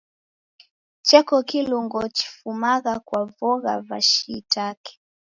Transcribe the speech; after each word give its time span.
Cheko 1.01 1.43
kilungo 1.43 2.01
chifumagha 2.15 2.95
kwa 3.05 3.21
vogha 3.25 3.75
va 3.81 4.01
shiitake. 4.01 4.93